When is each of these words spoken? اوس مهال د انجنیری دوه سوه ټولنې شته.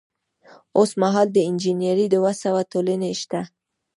اوس 0.77 0.91
مهال 1.01 1.27
د 1.33 1.37
انجنیری 1.49 2.05
دوه 2.15 2.31
سوه 2.43 2.61
ټولنې 2.71 3.11
شته. 3.21 3.41